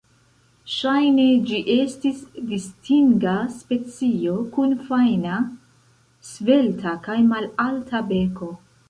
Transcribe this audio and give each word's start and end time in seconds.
Ŝajne 0.75 1.25
ĝi 1.49 1.57
estis 1.73 2.23
distinga 2.53 3.33
specio, 3.57 4.39
kun 4.55 4.73
fajna, 4.87 5.35
svelta 6.31 6.95
kaj 7.09 7.19
malalta 7.35 8.03
beko. 8.11 8.51